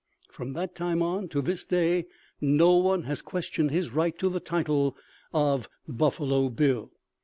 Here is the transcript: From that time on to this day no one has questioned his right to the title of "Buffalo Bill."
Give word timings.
From 0.31 0.53
that 0.53 0.73
time 0.73 1.03
on 1.03 1.27
to 1.27 1.43
this 1.43 1.63
day 1.63 2.07
no 2.41 2.75
one 2.77 3.03
has 3.03 3.21
questioned 3.21 3.69
his 3.69 3.91
right 3.91 4.17
to 4.17 4.29
the 4.29 4.39
title 4.39 4.97
of 5.31 5.69
"Buffalo 5.87 6.49
Bill." 6.49 6.91